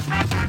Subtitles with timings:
[0.00, 0.47] Thank you.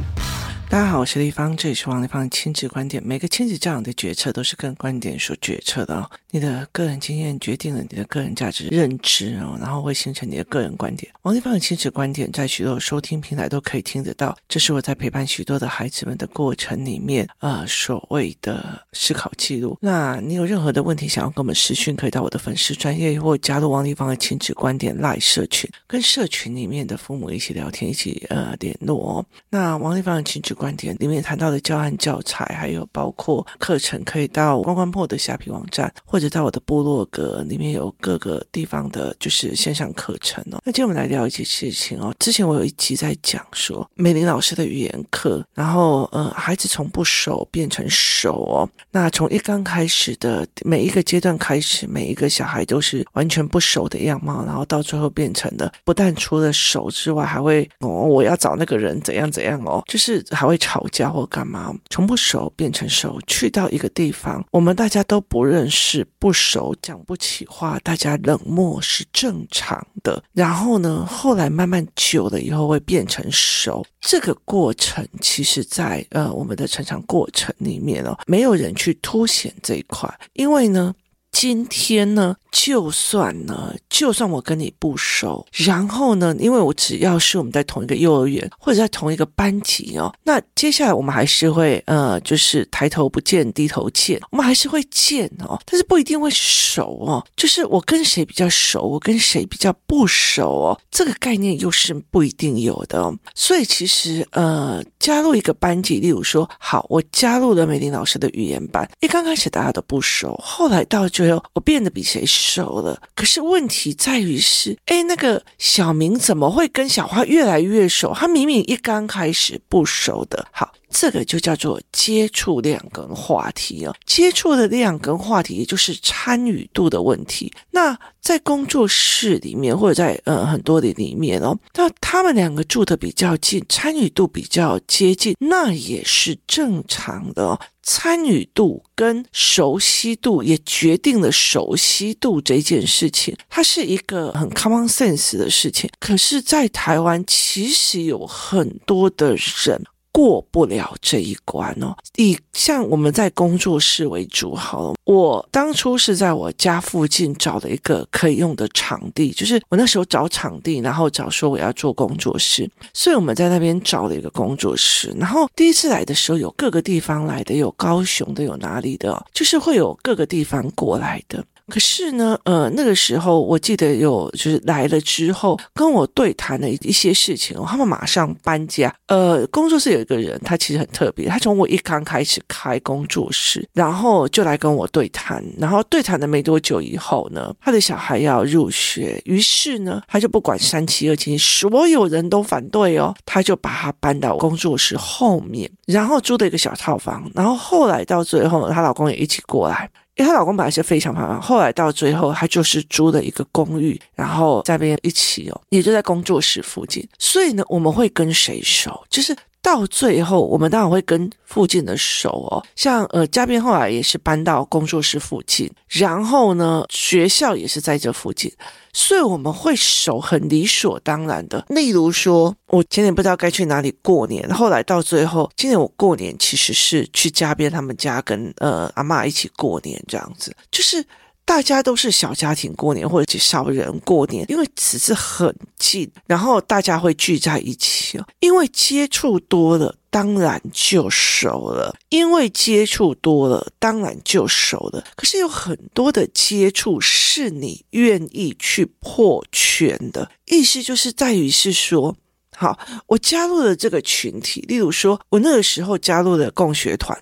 [0.72, 3.02] 大家好，我是丽芳，这里是王丽芳的亲子观点。
[3.04, 6.08] 每个亲子教养的决策都是个人观点所决策的哦。
[6.30, 11.12] 你的个人经验决定了你的个人价值认知哦，然后会形成你的个人观点。
[11.24, 14.38] 王丽芳的亲子观点在许多收听平台都可以听得到。
[14.48, 19.76] 这是我在陪伴许多的孩子们的过程里面，呃，所谓的思考记录。
[19.82, 29.26] 那你有任何的问题想要跟我们私讯，可以到我的粉丝专业或加入王丽芳的亲子观点赖社群，跟社群里面的父母一起聊天，一起呃联络哦。
[29.50, 40.60] 那王丽芳的亲子观点里面谈到的教案教材，还有包括课程，可以到关关破的虾皮网站，或者到我的部落格里面有各个地方的，就是线上课程哦。
[40.66, 42.14] 那今天我们来聊一件事情哦。
[42.20, 48.70] 之前我有一集在讲说美玲老师的语言课，然后呃，孩子从不熟变成熟哦。
[48.92, 60.86] 那从一刚开始的每一个阶段开始，每一个小孩都是完全不熟的样貌，然后到最后变成了不但除了熟之外，还会哦，我要找那个人怎样怎样哦，就是还会吵。
[60.92, 70.24] 架或干嘛，从不熟变成熟，去到一个地方，我们大家都不认识，不熟，讲不起话，大家冷漠是正常的。
[70.34, 80.96] 然后呢，后来慢慢久了以后会变成熟，这个过程其实在呃我们的成长过程里面哦，没有人去凸显这一块，因为呢，
[81.32, 82.36] 今天呢。
[82.52, 97.24] 就算呢，就算我跟你不熟，然后呢，因为我只要是我们在同一个幼儿园或者在同一个班级哦，那接下来我们还是会呃，就是抬头不见低头见，我们还是会见哦，但是不一定会熟哦。
[97.38, 103.16] 就是我跟谁比较熟，我跟谁比较不熟哦，这个概念又是不一定有的哦。
[103.36, 112.60] 所以其实呃，加入一个班级，例如说，好，我加入了美玲老师的语言班，一刚开始大家都不熟，后来到最后我变得比谁熟。
[112.60, 118.14] 熟了，可是问题在于是，哎，那个小明怎么会跟小花越来越熟？
[118.14, 120.48] 他明明一刚开始不熟的。
[120.52, 123.96] 好，这个就叫做接触量跟话题哦。
[124.06, 127.52] 接触的量跟话题，也就是参与度的问题。
[127.72, 137.60] 那在工作室里面，或者在呃很多的里面哦，那他们两个住的比较近，参与度比较接近，那也是正常的哦。
[137.82, 145.90] 参与度跟熟悉度也决定了熟悉度这件事情，它是一个很 common sense 的事情。
[146.00, 149.82] 可是，在台湾，其实有很多的人。
[150.12, 151.96] 过不了这一关哦。
[152.18, 165.16] 以像我们在工作室为主好了，我当初是在我家附近找了一个可以用的场地，就是我那时候找场地，然后找说我要做工作室，所以我们在那边找了一个工作室。
[165.18, 171.44] 然后第一次来的时候，有各个地方来的，有高雄的，有哪里的，就是会有各个地方过来的。
[171.70, 178.94] 可是呢，呃，那个时候我记得有就是来了之后跟我对谈的一些事情，他们马上搬家。
[179.08, 199.90] 呃，工作室有一个人，他其实很特别，他从我一刚开始开工作室，然后就来跟我对谈，然后对谈了没多久以后呢，他的小孩要入学，于是呢，他就不管三七二十一，所有人都反对哦，他就把他搬到工作室后面，然后租的一个小套房，然后后来到最后，她老公也一起过来。
[200.20, 207.08] 因为她老公本来是非常怕，后来到最后，她就是租了一个公寓，然后在那边一起哦，也就在工作室附近。
[207.18, 209.02] 所以呢，我们会跟谁熟？
[209.10, 212.64] 就是到最后，我们当然会跟附近的熟哦。
[212.76, 218.52] 像呃，嘉宾后来也是搬到工作室附近，然后呢，学校也是在这附近。
[218.92, 221.64] 所以我们会熟，很理所当然的。
[221.70, 231.06] 例如说，我今年不知道该去哪里过年，后来到最后，今年我过年其实是去嘉宾他们家跟呃阿嬷一起过年，这样子，就是
[231.46, 239.96] 大家都是小家庭过年或者少人过年，因为只是很近，然后大家会聚在一起哦，因为接触多了。
[240.12, 245.06] 当然就熟了，因为接触多了，当然就熟了。
[245.16, 252.16] 可是有很多的接触是你愿意去破圈的，意思就是在于是说，
[252.56, 257.16] 好，我加入了这个群体，例如说，我那个时候加入了共学团，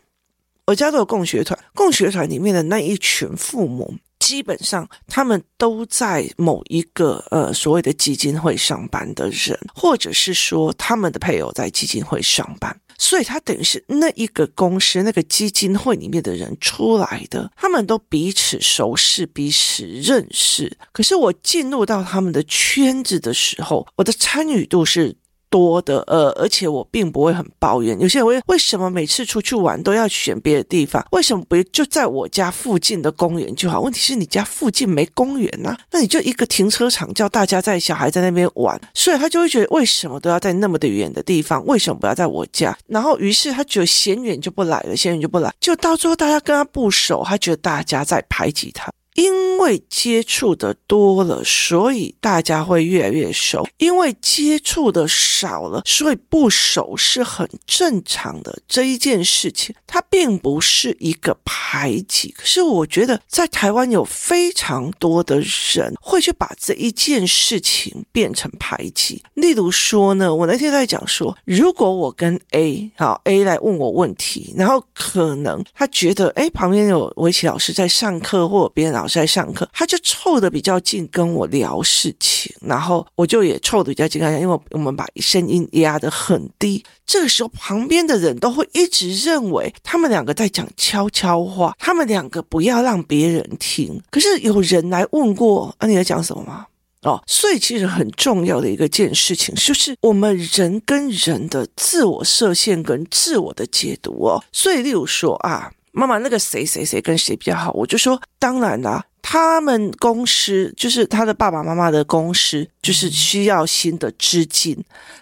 [0.67, 3.95] 我加入了共学团，共学团里面的那一群父母。
[4.27, 20.77] 基本上，他们都在某一个呃所谓的基金会上班的人，或者是说他们的配偶在基金会上班，所以他等于是那一个公司那个基金会里面的人出来的，他们都彼此熟识、彼此认识。
[20.91, 25.15] 可是我进入到他们的圈子的时候，我的参与度是
[25.49, 27.99] 多的，呃，而且我并不会很抱怨。
[27.99, 31.05] 有些人会为什么每次出去玩都要选别的地方？
[31.11, 33.81] 为什么不就在我家附近的公园就好？
[33.81, 41.65] 问题是你家附近没公园呐，那你就一个停车场叫大家在小孩在那边玩，所以他就会觉得为什么都要在那么的远的地方？
[41.65, 42.77] 为什么不要在我家？
[42.87, 48.91] 然后于是他觉得嫌远就不来了，嫌远就不来，就到最后大家跟他不熟，他觉得大家在排挤他。
[49.17, 58.59] 因为接触的多了，所以大家会越来越熟；因为接触的少了，所以不熟是很正常的。
[58.67, 62.29] 这一件事情，它并不是一个排挤。
[62.37, 65.41] 可是我觉得，在台湾有非常多的
[65.73, 69.23] 人会去把这一件事情变成排挤。
[69.33, 79.06] 例如说呢，我那天在讲说，如果我跟 A 好 A 来问我问题，然后可能他觉得，哎，旁边有围棋老师在上课，或者别人老。
[79.13, 86.83] 在上课，他就凑得比较近，跟我聊事情，然后我就也凑得比较近跟他，因为我们把声音压得很低。
[87.05, 94.01] 这个时候，旁边的人都会一直认为他们两个在讲悄悄话，他们两个不要让别人听。
[94.09, 96.65] 可是有人来问过，啊，你在讲什么吗？
[97.03, 104.43] 哦，所以其实很重要的一个件事情，就是我们人跟人的自我设限跟自我的解读哦。
[104.51, 105.71] 所以，例如说啊。
[105.97, 107.71] 妈妈，那个谁谁谁跟谁比较好？
[107.71, 114.77] 我就说，当然啦，他们公司就是他的爸爸妈妈的公司，就是需要新的资金，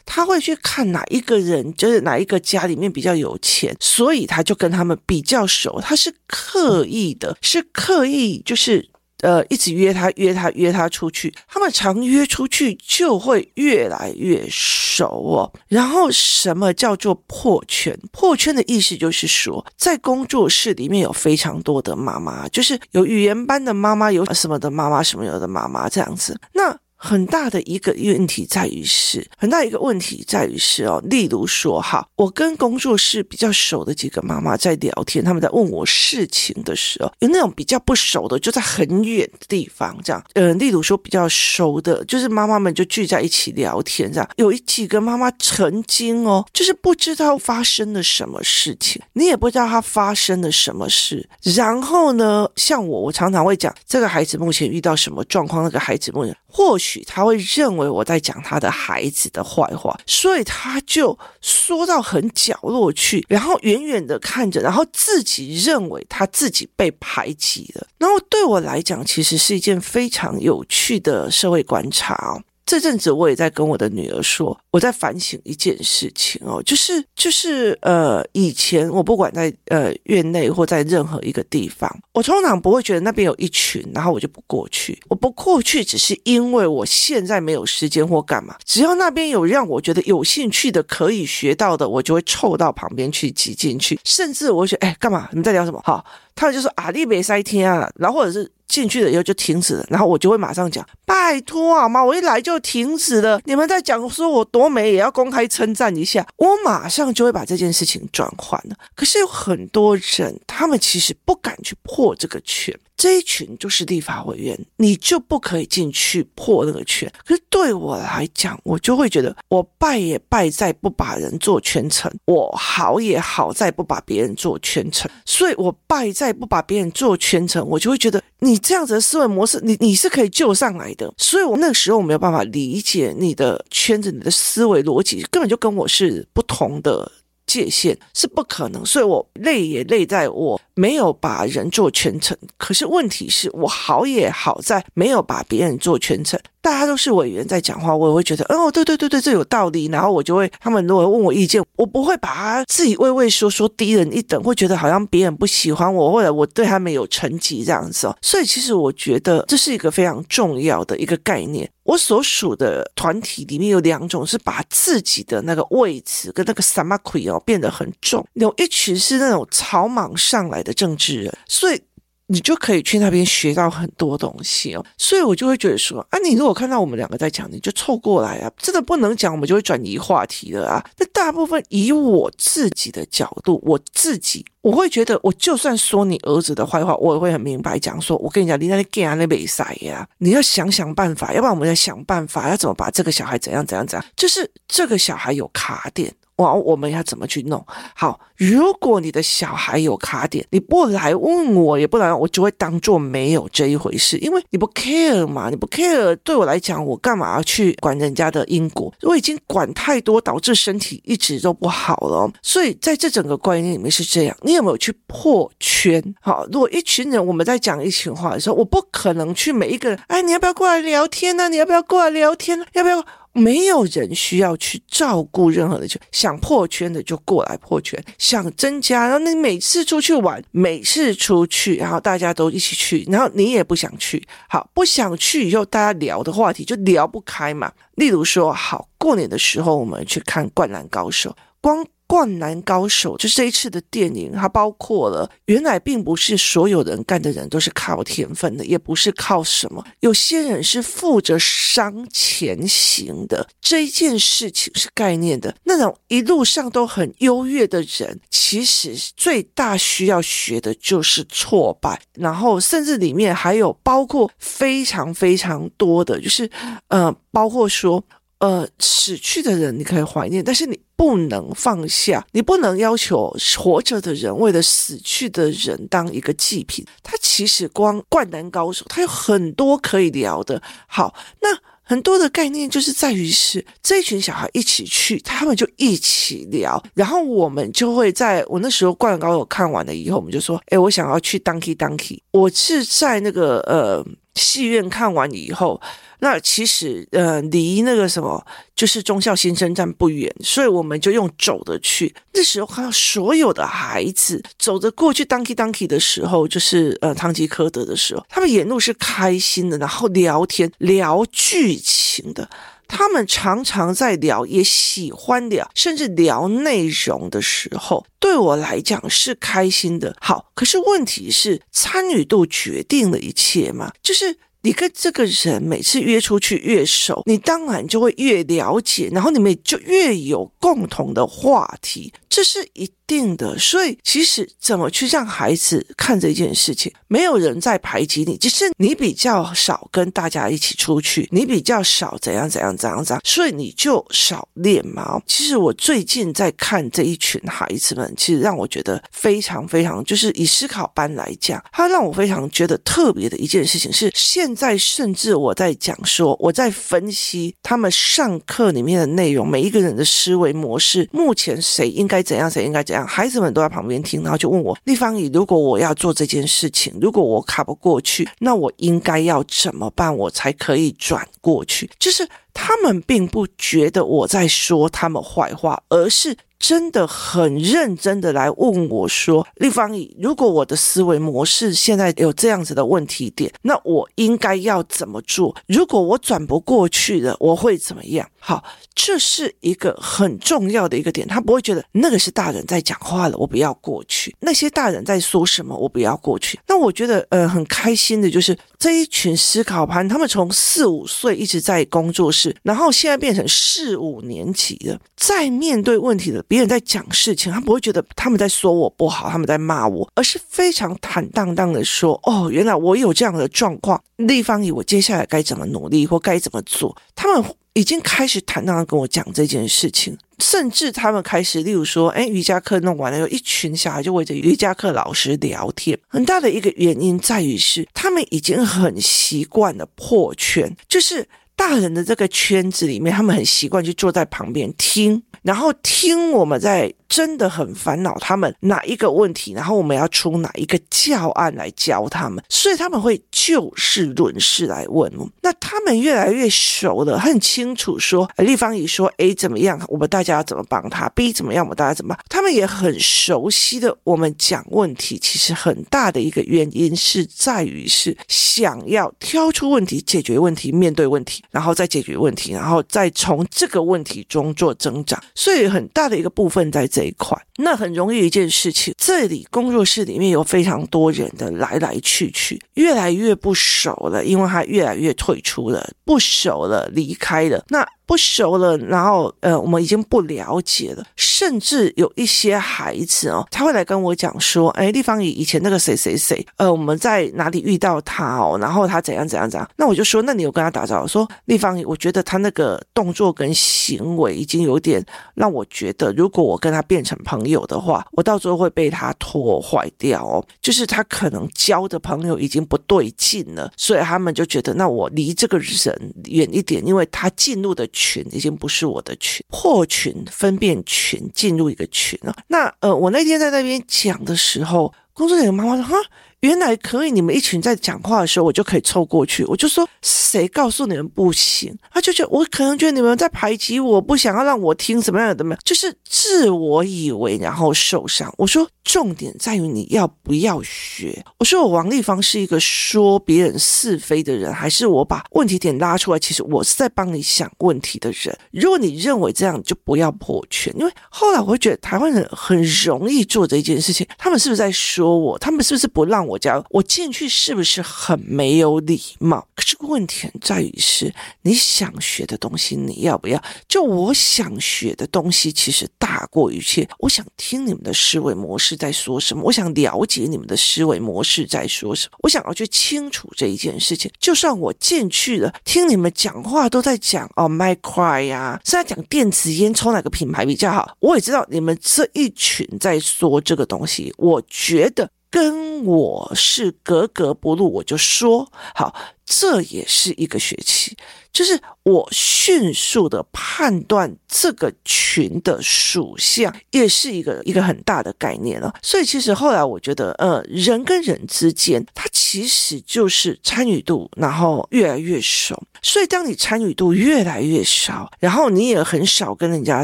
[0.06, 8.90] 他会去看哪一个人，就是哪一个家里面比较有钱，所以他就跟他们比较熟，他是刻意的，是刻意就是。
[9.26, 11.34] 呃，一直约他，约他，约他出去。
[11.48, 15.52] 他们常约出去，就会越来越熟哦。
[15.68, 17.98] 然后，什么叫做破圈？
[18.12, 26.40] 破圈的意思就是说，在工作室里面有非常多的妈妈，就是有语言班的妈妈，有什么的妈妈，什么有的妈妈这样子。
[26.54, 26.78] 那。
[26.98, 56.95] 很大的一个问题在于是，很大一个问题在于是哦，例如说哈，我跟工作室比较熟的几个妈妈在聊天，他们在问我事情的时候，有那种比较不熟的，就在很远的地方这样，嗯、呃，例如说比较熟的，就是妈妈们就聚在一起聊天这样，有一几个妈妈曾经哦，就是不知道发生了什么事情，你也不知道她发生了什么事，然后呢，像我，我常常会讲这个孩子目前遇到什么状况，那个孩子目前或许。
[57.06, 67.88] 他会认为我在讲他的孩子的坏话，所以他就缩到很角落去，然后远远的看着，然后自己认为他自己被排挤了。
[67.98, 72.42] 然后对我来讲，其实是一件非常有趣的社会观察哦。
[72.66, 85.00] 这阵子我也在跟我的女儿说，我在反省一件事情哦，就是就是呃，以前我不管在呃院内或在任何一个地方，我通常不会觉得那边有一群，然后我就不过去。
[85.08, 88.56] 我不过去，只是因为我现在没有时间或干嘛。
[88.66, 94.00] 只要那边有让我觉得有兴趣的、可以学到的，我就会凑到旁边去挤进去。
[94.04, 95.28] 甚至我会觉得，哎，干嘛？
[95.32, 95.80] 你们在聊什么？
[95.84, 96.04] 好，
[96.36, 98.52] 他们就说啊，你别塞天啊，然后或者是。
[98.68, 102.04] 进去了以后就停止了，然后我就会马上讲：“拜托好吗？
[102.04, 103.40] 我一来就停止了。
[103.46, 106.26] 你们在讲说我多美，也要公开称赞一下。
[106.38, 108.76] 我马上就会把这件事情转换了。
[108.96, 117.12] 可是有很多人，他们其实不敢去破这个圈。”这一群就是立法委员，你就不可以进去破那个圈。
[117.26, 125.10] 可是对我来讲，我就会觉得，我败也败在不把人做圈层，我好也好在不把别人做圈层。
[125.26, 131.14] 所以我败在不把别人做圈层，我就会觉得你这样子的思维模式，你你是可以救上来的。
[131.18, 137.12] 所以我那个时候我没有办法理解你的圈子，你的思维逻辑根本就跟我是不同的。
[137.48, 142.38] 界限是不可能，所以我累也累在我没有把人做全程。
[142.58, 146.40] 可是问题是我好也好在没有把别人做全程。
[146.62, 149.86] 大家都是委员在讲话，我也会觉得，哦，对对对对，这有道理。
[149.86, 158.18] 然后我就会，他们如果问我意见，我不会把他自己畏畏缩缩低人一等，会觉得好像别人不喜欢我，或者我对他们有成绩这样子哦。
[158.20, 161.70] 所以其实我觉得这是一个非常重要的一个概念。
[161.84, 171.82] 我所属的团体里面有两种是把自己的那个位置跟那个什么鬼哦变得很重，有一群是那种草莽上来的政治人，所以。
[172.28, 180.84] 你就可以去那边学到很多东西哦，所以我就会觉得说啊，你如果看到我们两个在讲，你就凑过来啊，真的不能讲，我们就会转移话题了啊。
[180.98, 196.12] 那大部分以我自己的角度，我自己我会觉得，我就算说你儿子的坏话，我也会很明白讲说，我跟你讲，你那里干啊那边塞呀，你要想想办法，要不然我们要想办法，要怎么把这个小孩怎样怎样怎样，就是这个小孩有卡点。
[196.38, 197.66] 哇，我们要怎么去弄？
[197.96, 208.94] 好，如果你的小孩有卡点，你不来问我，也不来，我就会当做没有这一回事，因为你不 care 嘛，你不 care，对我来讲，我干嘛要去管人家的因果？
[209.04, 212.30] 我已经管太多，导致身体一直都不好了。
[212.42, 216.04] 所以在这整个观念里面是这样，你有没有去破圈？
[216.20, 221.48] 好，如果一群人我们在讲一群话的时候，我不可能去每一个人，哎，你要不要过来聊天呢？
[221.48, 222.66] 你要不要过来聊天呢？
[222.74, 223.06] 要不要？
[223.36, 237.72] 没有人需要去照顾任何的，就想破圈的就过来破圈，想增加，然后你每次出去玩，每次出去，然后大家都一起去，然后你也不想去，好，不想去以后，大家聊的话题就聊不开嘛。
[237.96, 241.86] 例如说，好，过年的时候我们去看《灌篮高手》，光。
[242.08, 253.48] 灌篮高手就这一次的电影，它包括了原来并不是所有人干的人都是靠天分的，也不是靠什么，有些人是负责伤前行的。
[253.60, 266.50] 这一件事情是概念的，那种一路上都很优越的人，其实最大需要学的就是挫败，然后甚至里面还有包括非常非常多的，就是
[266.90, 268.04] 呃，包括说。
[268.46, 276.86] 呃，死去的人你可以怀念，但是你不能放下，你不能要求活着的人为了死去的人当一个祭品。
[277.02, 280.62] 他其实光灌篮高手，他有很多可以聊的。
[280.86, 292.20] 好，那很多的概念就是在于是这群小孩一起去，他们就一起聊，然后我们就会在我那时候灌篮高手看完了以后，我们就说，哎，我想要去 Donkey Donkey。
[292.32, 295.82] 我是在那个呃戏院看完以后。
[296.20, 302.16] 那其实，呃，离那个什么，就是忠孝新生站不远，所以我们就用走的去。
[302.34, 312.50] 那时候看到所有的孩子走着过去，Donkey Donkey 的时候，就是呃，唐吉诃德的时候，他们沿路是开心的，然后聊天聊剧情的。
[312.88, 320.16] 他们常常在聊，也喜欢聊，甚至聊内容的时候，对我来讲是开心的。
[320.20, 324.38] 好，可是问题是，参与度决定了一切嘛，就是。
[324.62, 333.58] 你跟这个人每次约出去越熟，你当然就会越了解，然后你们就越有共同的话题，这是一定的。
[333.60, 345.22] 所以其实怎么去让孩子看这件事情，没有人在排挤你，只是你比较少跟大家一起出去，你比较少怎样怎样怎样怎样，所以你就少练嘛。
[345.28, 354.56] 其实我最近在看这一群孩子们，其实让我觉得非常非常，就是以思考班来讲，他让我非常觉得特别的一件事情是现。
[354.56, 371.90] 在甚至我在讲说，我在分析他们上课里面的内容，每一个人的思维模式，目前谁应该怎样，谁应该怎样，孩子们都在旁边听，然后就问我立方姨，如果我要做这件事情，如果我卡不过去，那我应该要怎么办，我才可以转过去？
[371.98, 376.38] 就是他们并不觉得我在说他们坏话，而是。
[376.60, 385.56] 真的很认真的来问我说：“丽芳姨，如果我的思维模式现在有这样子的问题点，那我应该要怎么做？
[385.68, 394.36] 如果我转不过去了，我会怎么样？”好，这是一个很重要的一个点，他不会觉得那个是大人在讲话了，我不要过去。
[394.40, 396.60] 那些大人在说什么，我不要过去。
[396.68, 417.44] 那我觉得，呃，很开心的就是这一群思考班，他们从四五岁一直在工作室，然后现在变成四五年级了，在面对问题的别人在讲事情，他不会觉得他们在说我不好，他们在骂我，而是非常坦荡荡的说：“哦，原来我有这样的状况，丽芳姨，我接下来该怎么努力或该怎么做？”他们。
[417.78, 426.00] 已经开始坦荡的跟我讲这件事情，甚至他们开始，例如说，哎，瑜伽课弄完了，有一群小孩就围着瑜伽课老师聊天。
[426.08, 436.94] 很大的一个原因在于是，他们已经很习惯了破圈，就是大人的这个圈子里面，他们很习惯去坐在旁边听，然后听我们在。
[437.08, 445.10] 真的很烦恼，他们哪一个问题，然后我们要出哪一个教案来教他们，所以他们会就事论事来问。
[445.42, 452.18] 那他们越来越熟了，很清楚说，丽芳姨说 A 怎么样，我们大家要怎么帮他；B 怎么样，我们大家怎么？
[452.28, 453.96] 他们也很熟悉的。
[454.04, 465.22] 我们讲问题，其实很大的一个原因是在于是想要挑出问题、解决问题、面对问题，然后再解决问题，然后再从这个问题中做增长。
[465.36, 466.90] 所以很大的一个部分在。
[466.96, 468.94] 这一块，那很容易一件事情。
[468.98, 477.66] 这里工作室里面有非常多人的来来去去，越来越不熟了，因为他越来越退出了，不熟了，离开了。
[477.68, 491.08] 那不熟了，然后呃，我们已经不了解了，甚至有一些孩子哦，他会来跟我讲说，哎，丽芳姨以前那个谁谁谁，呃，我们在哪里遇到他哦，然后他怎样怎样怎样，那我就说，那你有跟他打招呼？
[491.08, 507.90] 说丽芳姨，我觉得他那个动作跟行为已经有点让我觉得，如果我跟他变成朋友的话，我到时候会被他拖坏掉哦，就是他可能交的朋友已经不对劲了，所以他们就觉得，那我离这个人远一点，因为他进入的。
[507.96, 512.36] 群已经不是我的群，破群分辨群进入一个群了。
[512.50, 515.96] 那呃，我那天在那边讲的时候，工作人员妈妈说：“哈，
[516.42, 528.32] 原来可以，你们一群在讲话的时候，我就可以凑过去。”我就说：“谁告诉你们不行？”他就觉得我可能觉得你们在排挤我，不想要让我听什么样的怎么样，就是自我以为然后受伤。
[528.38, 528.70] 我说。
[528.86, 531.26] 重点在于你要不要学。
[531.40, 536.20] 我说我王丽芳是一个说别人是非的人，还是我把问题点拉出来？
[536.20, 538.38] 其实我是在帮你想问题的人。
[538.52, 540.72] 如果你认为这样，就不要破圈。
[540.78, 544.08] 因为后来我会觉得台湾人很容易做这件事情。
[544.20, 545.38] 他们是不是在说我？
[545.40, 546.64] 他们是不是不让我加入？
[546.70, 549.48] 我进去是不是很没有礼貌？
[549.56, 551.12] 可是问题在于是
[551.42, 553.44] 你想学的东西，你要不要？
[553.68, 556.88] 就我想学的东西，其实大过一切。
[557.00, 558.75] 我想听你们的思维模式。
[558.76, 559.44] 在说什么？
[559.44, 562.18] 我想了解你们的思维模式在说什么。
[562.24, 564.12] 我想要去清楚这一件事情。
[564.20, 570.96] 就算我进去了，听你们讲话都在讲哦，麦块呀，是在讲电子烟抽哪个品牌比较好。
[571.00, 575.10] 我也知道你们这一群在说这个东西，我觉得。
[575.32, 580.96] 跟我是格格不入，我就说好，这也是一个学期，
[581.36, 588.74] 就是我迅速的判断这个群的属相，也是一个一个很大的概念了。
[588.82, 595.62] 所以其实后来我觉得，呃，人跟人之间，它其实就是参与度，然后越来越熟。
[595.82, 599.84] 所以当你参与度越来越少，然后你也很少跟人家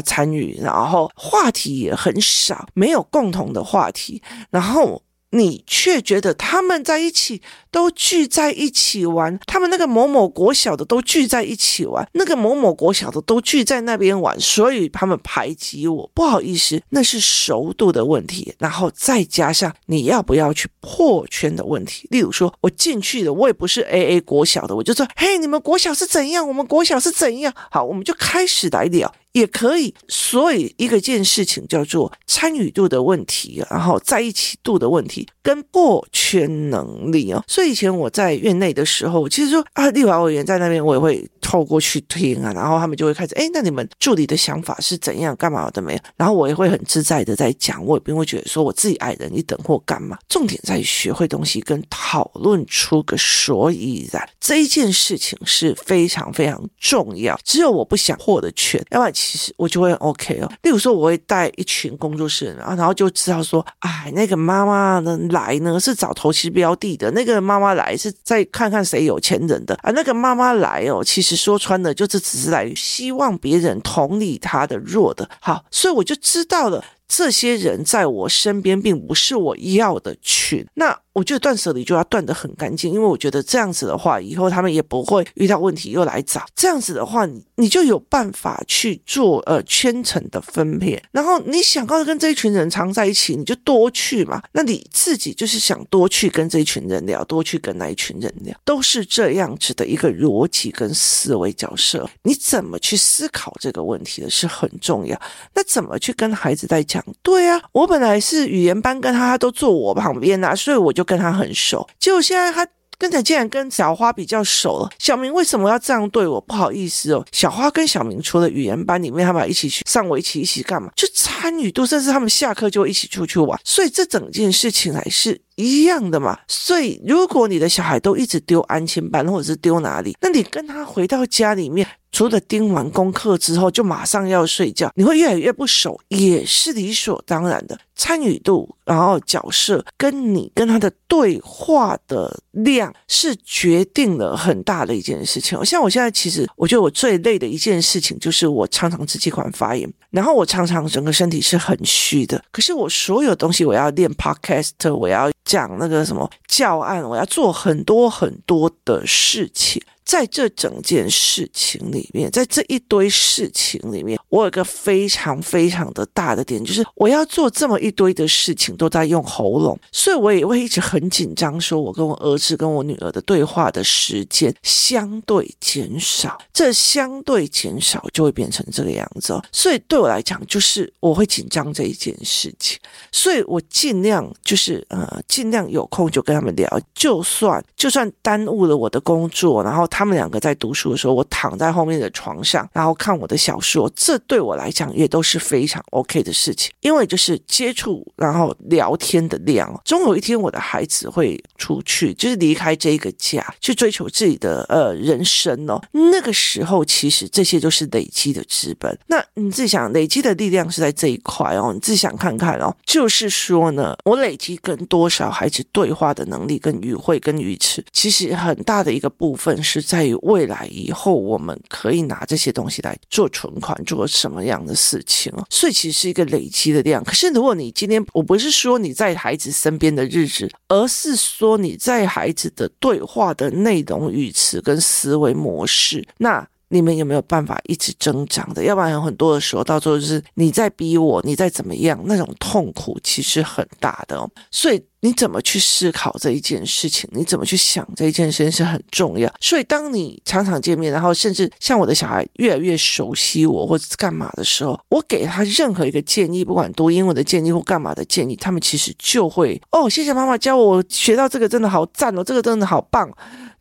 [0.00, 5.02] 参与，然后话题也很少，没有共同的话题，然后。
[5.32, 16.10] 你却觉得他们在一起都聚在一起玩，他们那个某某国小的都聚在一起玩，那个某某国小的都聚在那边玩，所以他们排挤我。
[16.14, 22.06] 不好意思，那是熟度的问题，然后再加上你要不要去破圈的问题。
[22.10, 26.46] 例如说，我进去了，我也不是 AA 国小的，我就说：“嘿，你们国小是怎样？
[26.46, 29.12] 我们国小是怎样？”好，我们就开始来聊。
[29.32, 37.42] 也可以，所以一个件事情叫做参与度的问题，然后在一起度的问题跟破圈能力哦。
[37.48, 45.34] 所以以前我在院内的时候，其实说啊，立法委员在那边，我也会透过去听啊，然后他们就会开始，哎，那你们助理的想法是怎样？
[45.36, 46.00] 干嘛的没有？
[46.16, 50.18] 然后我也会很自在的在讲，我也不会觉得说我自己矮人一等或干嘛。
[50.28, 57.38] 重点在于学会东西跟讨论出个所以然，这一件事情是非常非常重要。
[57.42, 59.12] 只有我不想破的圈，要不然。
[59.22, 76.84] 其实我就会 OK 哦，例如说我会带一群工作室人啊，然后就知道说，哎，那个妈妈呢来呢是找投资标的的，那个妈妈来是再看看谁有钱人的啊，那个妈妈来哦，其实说穿了就是只是来希望别人同理他的弱的，好，所以我就知道了。
[77.14, 80.66] 这些人在我身边，并不是我要的群。
[80.72, 86.44] 那我觉得断舍离就要断得很干净，因为我觉得这样子的话，以后他们也不会遇到问题又来找。
[86.54, 91.02] 这样子的话，你你就有办法去做呃圈层的分配。
[91.10, 94.42] 然后你想要跟这一群人常在一起，你就多去嘛。
[94.52, 102.08] 那你自己就是想多去跟这一群人聊，多去跟那一群人聊，都是这样子的一个逻辑跟思维角色。
[102.22, 105.20] 你怎么去思考这个问题的是很重要。
[105.54, 107.04] 那怎么去跟孩子在讲？
[107.22, 111.88] 对啊，我本来是语言班，跟他他都坐我旁边啊，所以我就跟他很熟。
[111.98, 112.66] 结果现在他
[112.98, 114.90] 跟他竟然跟小花比较熟了。
[114.98, 116.40] 小明为什么要这样对我？
[116.40, 120.90] 不好意思哦，小花跟小明除了语言班里面，他们一起去上围棋，一起干嘛？
[120.94, 123.58] 就参与度，甚至他们下课就一起出去玩。
[123.64, 126.38] 所以这整件事情还是一样的嘛。
[126.46, 131.86] 所以如果你的小孩都一直丢安亲班，或者是丢哪里，那你跟他回到家里面。
[132.12, 137.78] 除了盯完功课之后就马上要睡觉，你会越来越不熟，也是理所当然的。
[137.94, 145.62] 参与度，然后角色跟你跟他的对话的量是决定了很大的一件事情。
[145.64, 152.42] 像我现在，其实我觉得我最累的一件事情就是我常常支气管发炎，然后我常常整个身体是很虚的。
[152.50, 159.80] 可是我所有东西，我要练 podcast，我要讲那个什么教案，我要做很多很多的事情。
[160.04, 179.42] 在这整件事情里面，在这一堆事情里面，我有个非常非常的大的点，就是我要做这么一堆的事情，都在用喉咙，所以我也会一直很紧张，说我跟我儿子跟我女儿的对话的时间相对减少，这相对减少就会变成这个样子哦。
[179.52, 182.78] 所以对我来讲，就是我会紧张这一件事情，
[183.10, 205.78] 所以我尽量就是呃，尽量有空就跟他们聊，就算就算耽误了我的工作，然后他们两个在读书的时候，我躺在后面的床上，然后看我的小说，这对我来讲也都是非常 OK 的事情，因为就是接触然后聊天的量，总有一天我的孩子会出去，就是离开这个家，去追求自己的呃人生哦。
[205.92, 208.98] 那个时候，其实这些都是累积的资本。
[209.08, 212.74] 那你自己想，累积的力量是在这一块哦，你自己想看看哦。
[212.86, 225.44] 就是说呢，我累积跟多少孩子对话的能力、跟语汇、跟语词，其实很大的一个部分是在于未来以后我们可以拿这些东西来做存款，做什么样的事情哦。
[225.50, 227.02] 所以其实是一个累积的量。
[227.04, 236.46] 可是如果你今天，我不是说你在孩子身边的日子，而是说你在孩子的对话的内容、语词跟思维模式，那。
[236.72, 238.64] 你们有没有办法一直增长的？
[238.64, 244.18] 要不然有很多的时候，到最后就是你在逼我，你在怎么样，那种痛苦其实很大的。
[244.50, 249.30] 所以你怎么去思考这一件事情，你怎么去想这一件事情是很重要。
[249.38, 263.10] 所以当你常常见面，然后甚至像我的小孩越来越熟悉我或者是干嘛的时候，我给他任何一个建议，不管读英文的建议或干嘛的建议，他们其实就会哦，谢谢妈妈教我，我学到这个真的好赞哦，这个真的好棒。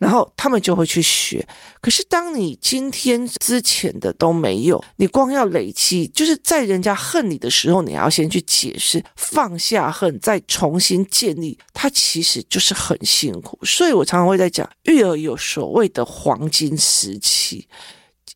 [0.02, 1.48] 然后他们就会去学，
[1.80, 13.60] 可是当你今天之前的都没有，你光要累积，就是在人家恨你的时候，你要先去解释，放下恨，再重新建立，它其实就是很辛苦。
[13.64, 17.68] 所以我常常会在讲，育儿有所谓的黄金时期。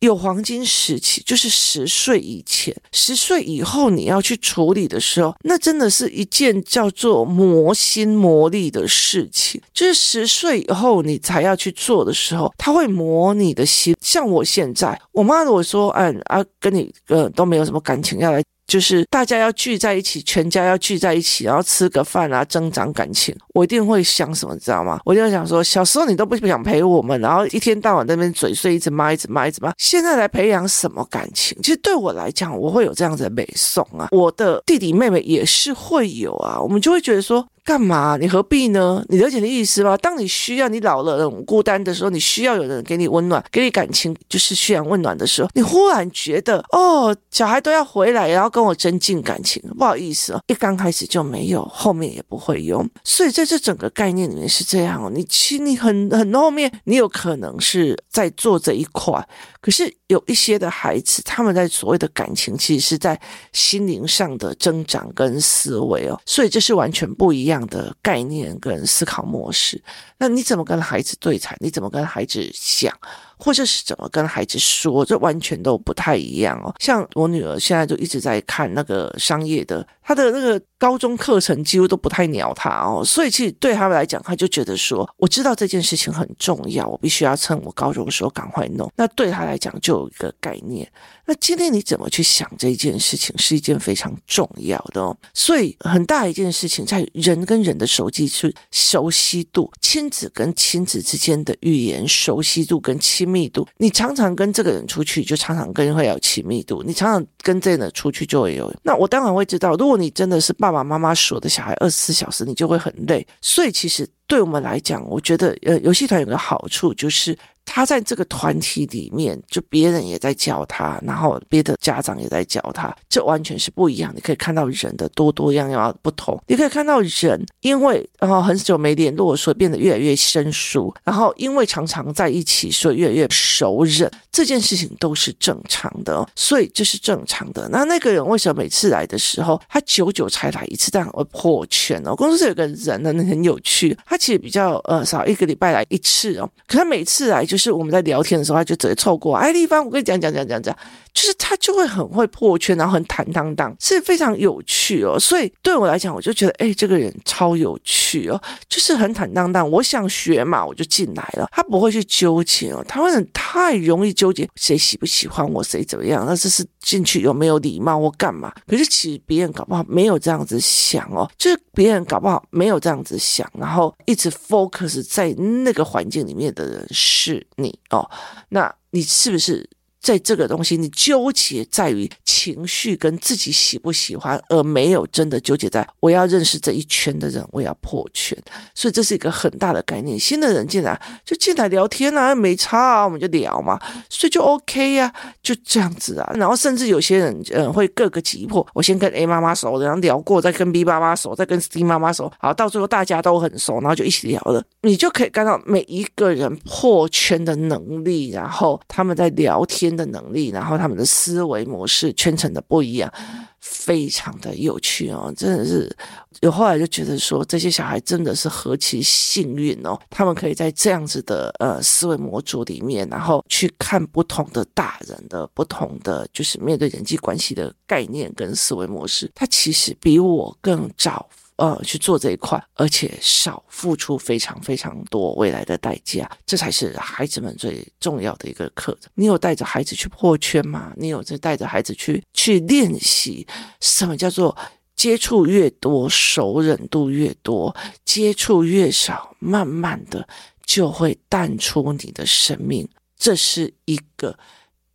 [0.00, 9.60] 有黄金时期，就是十岁以前，十岁以后你要去处理的时候，那真的是一件叫做磨心磨力的事情。
[9.72, 13.96] 就是十岁以后你才要去做的时候，他会磨你的心。
[14.00, 18.42] 像我现在，我妈如果说，嗯啊，跟你呃都没有什么感情要来。
[18.66, 23.34] 就是大家要聚在一起，全家要聚在一起，然后吃个饭啊，增长感情。
[23.54, 25.00] 我一定会想什么，你知道吗？
[25.04, 29.72] 我就想说，小时候你都不想陪我们，然后一天到晚在那边嘴碎，一直骂，一直骂，一直骂。
[29.78, 31.56] 现在来培养什么感情？
[31.62, 34.08] 其实对我来讲，我会有这样子的美颂啊。
[34.10, 37.46] 我的弟弟妹妹也是会有啊，我们就会觉得说。
[37.66, 38.16] 干嘛？
[38.16, 39.04] 你何必呢？
[39.08, 39.96] 你了解的意思吗？
[39.96, 52.86] 当你需要你老了很孤单的时候，你需要有人给你温暖，给你感情，就是需要温暖的时候，你忽然觉得哦，小孩都要回来，然后跟我增进感情，不好意思哦，一刚开始就没有，后面也不会有。
[53.02, 59.26] 所以在这整个概念里面是这样哦，你其实你很很后面，你有可能是在做这一块。
[59.60, 63.20] 可是有一些的孩子，他们在所谓的感情，其实是在
[63.52, 69.82] 心灵上的增长跟思维哦，所以这是完全不一样的概念跟思考模式。
[70.18, 71.56] 那你怎么跟孩子对谈？
[71.60, 72.96] 你怎么跟孩子讲？
[73.38, 76.74] 或者是怎么跟孩子说，这完全都不太一样哦。
[76.78, 83.04] 像我女儿现在就一直在看那个商业的，她的那个高中课程几乎都不太鸟她哦。
[83.04, 88.90] 所以其实对他们来讲，他就觉得说，我知道这件事情很重要，我必须要趁我高中的时候赶快弄。
[88.96, 90.90] 那对他来讲就有一个概念。
[91.26, 95.14] 那今天你怎么去想这件事情，是一件非常重要的哦。
[95.34, 103.26] 所以很大一件事情在人跟人的熟悉是熟悉度，亲子跟亲子之间的语言熟悉度跟亲。
[103.26, 106.80] 密度，你常常跟这个人出去，就常常跟人会有亲密度。
[106.86, 108.72] 你常常跟这个人出去，就会有。
[108.84, 113.26] 那我当然会知道，如果你真的是爸爸妈妈锁的小孩，二十四小时，你就会很累。
[113.42, 117.36] 所以其实对我们来讲，我觉得呃，游戏团有个好处就是。
[117.66, 124.10] 他在这个团体里面，就别人也在教他，然后别的家长也在教他，这完全是不一样。
[124.14, 134.08] 你可以看到人的多多样样不同，你可以看到人因为然后很久没联络，所以变得越来越生疏，然后因为常常在一起，所以越来越熟稔。
[134.30, 137.68] 这件事情都是正常的，所以这是正常的。
[137.70, 142.14] 那那个人为什么每次来的时候，他久久才来一次，但会破圈哦？
[142.14, 147.55] 公司有个人呢，很有趣，他其实比较呃少一个礼拜来一次哦，可他每次来就。
[147.56, 150.76] 就是我们在聊天的时候，他就直接凑过，哎，丽芳，我跟你讲讲讲讲讲，
[151.14, 155.18] 就是他就会很会破圈，然后很坦荡荡，是非常有趣哦。
[155.18, 158.28] 所以对我来讲，我就觉得，哎，这个人超有趣。
[158.28, 158.38] 哦，
[158.68, 162.84] 就是很坦荡荡，我想学嘛，我就进来了，他不会去纠结哦。
[162.86, 168.52] 他会很太容易纠结谁喜不喜欢我，谁怎么样，那这是进去有没有礼貌或干嘛？
[168.66, 178.10] 可是其实别人搞不好没有这样子想哦，就是别人搞不好没有这样子想，然后一直 focus 在那个环境里面的人是你哦，
[178.48, 179.68] 那你是不是？
[180.06, 188.38] 在这个东西，你纠结在于情绪跟自己喜不喜欢，而没有真的纠结在我要认识这一圈的人，我要破圈。
[188.72, 190.16] 所以这是一个很大的概念。
[190.16, 196.32] 新的人进来就进来聊天啊，没差啊，我们就聊嘛，所以就 OK 呀，啊，就这样子啊。
[196.36, 204.62] 然后甚至有些人嗯会各个击破，我先跟 A 妈妈熟，然后聊过，再跟 B 妈妈熟，再跟 C 妈妈熟，好，到最后大家都很熟，然后就一起聊了。
[204.82, 213.12] 你就可以看到每一个人破圈的能力，然后他们在聊天的能力，然后他们的思维模式、圈层的不一样，
[213.60, 215.94] 非常的有趣哦，真的是。
[216.42, 231.26] 有后来就觉得说，这些小孩真的是何其幸运哦，他们可以在这样子的呃思维模组里面，然后去看不同的大人的不同的，就是面对人际关系的概念跟思维模式，他其实比我更早。
[231.56, 239.10] 呃，去做这一块，而且少付出非常非常多未来的代价，这才是孩子们最重要的一个课程。
[239.14, 240.92] 你有带着孩子去破圈吗？
[240.96, 243.46] 你有在带着孩子去去练习
[243.80, 244.54] 什么叫做
[244.94, 250.28] 接触越多，熟忍度越多，接触越少，慢慢的
[250.66, 252.86] 就会淡出你的生命。
[253.16, 254.38] 这是一个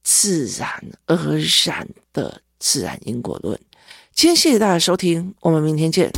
[0.04, 0.69] 自然
[1.08, 1.17] 而
[1.65, 3.60] 然的自然因果论。
[4.13, 6.12] 今天谢谢大家收听，我们明天见。